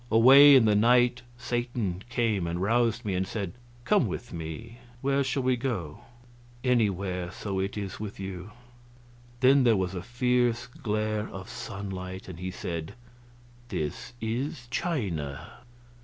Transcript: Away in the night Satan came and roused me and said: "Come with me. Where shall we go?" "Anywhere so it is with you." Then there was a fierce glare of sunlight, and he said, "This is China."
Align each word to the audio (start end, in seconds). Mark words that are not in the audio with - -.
Away 0.09 0.55
in 0.55 0.65
the 0.65 0.73
night 0.75 1.21
Satan 1.37 2.03
came 2.09 2.47
and 2.47 2.59
roused 2.59 3.05
me 3.05 3.13
and 3.13 3.27
said: 3.27 3.53
"Come 3.83 4.07
with 4.07 4.33
me. 4.33 4.79
Where 5.01 5.23
shall 5.23 5.43
we 5.43 5.55
go?" 5.55 5.99
"Anywhere 6.63 7.29
so 7.29 7.59
it 7.59 7.77
is 7.77 7.99
with 7.99 8.19
you." 8.19 8.49
Then 9.41 9.63
there 9.63 9.77
was 9.77 9.93
a 9.93 10.01
fierce 10.01 10.65
glare 10.65 11.27
of 11.27 11.47
sunlight, 11.49 12.27
and 12.27 12.39
he 12.39 12.49
said, 12.49 12.95
"This 13.69 14.13
is 14.19 14.65
China." 14.71 15.51